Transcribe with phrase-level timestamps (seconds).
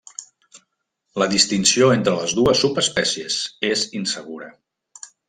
[1.23, 3.37] La distinció entre les dues subespècies
[3.73, 4.49] és insegura.